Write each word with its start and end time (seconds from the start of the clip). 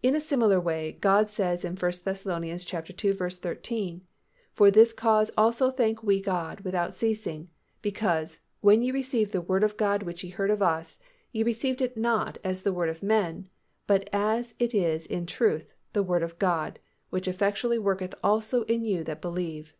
In 0.00 0.14
a 0.14 0.20
similar 0.20 0.60
way 0.60 0.92
God 1.00 1.28
says 1.28 1.64
in 1.64 1.72
1 1.76 1.90
Thess. 1.90 2.24
ii. 2.24 2.56
13, 2.56 4.00
"For 4.52 4.70
this 4.70 4.92
cause 4.92 5.32
also 5.36 5.72
thank 5.72 6.04
we 6.04 6.22
God 6.22 6.60
without 6.60 6.94
ceasing, 6.94 7.48
because, 7.82 8.38
when 8.60 8.80
ye 8.80 8.92
received 8.92 9.32
the 9.32 9.40
word 9.40 9.64
of 9.64 9.76
God 9.76 10.04
which 10.04 10.22
ye 10.22 10.30
heard 10.30 10.52
of 10.52 10.62
us, 10.62 11.00
ye 11.32 11.42
received 11.42 11.82
it 11.82 11.96
not 11.96 12.38
as 12.44 12.62
the 12.62 12.72
word 12.72 12.88
of 12.90 13.02
men, 13.02 13.48
but 13.88 14.08
as 14.12 14.54
it 14.60 14.72
is 14.72 15.04
in 15.04 15.26
truth, 15.26 15.74
the 15.94 16.04
word 16.04 16.22
of 16.22 16.38
God, 16.38 16.78
which 17.10 17.26
effectually 17.26 17.76
worketh 17.80 18.14
also 18.22 18.62
in 18.66 18.84
you 18.84 19.02
that 19.02 19.20
believe." 19.20 19.74